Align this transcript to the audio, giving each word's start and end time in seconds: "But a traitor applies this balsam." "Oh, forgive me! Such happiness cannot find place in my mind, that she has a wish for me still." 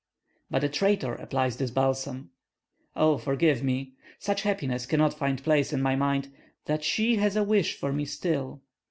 "But 0.49 0.63
a 0.63 0.67
traitor 0.67 1.13
applies 1.13 1.57
this 1.57 1.69
balsam." 1.69 2.31
"Oh, 2.95 3.19
forgive 3.19 3.61
me! 3.61 3.93
Such 4.17 4.41
happiness 4.41 4.87
cannot 4.87 5.13
find 5.13 5.43
place 5.43 5.71
in 5.73 5.79
my 5.83 5.95
mind, 5.95 6.33
that 6.65 6.83
she 6.83 7.17
has 7.17 7.35
a 7.35 7.43
wish 7.43 7.77
for 7.77 7.93
me 7.93 8.05
still." 8.05 8.63